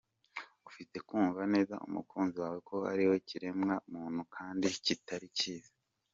Ufite 0.69 0.97
kumva 1.07 1.41
neza 1.53 1.73
umukunzi 1.87 2.37
wawe 2.43 2.59
ko 2.69 2.75
ari 2.91 3.03
we 3.09 3.15
kiremwa 3.27 3.75
muntu 3.93 4.21
kandi 4.35 4.65
kitari 4.85 5.27
cyiza. 5.39 5.71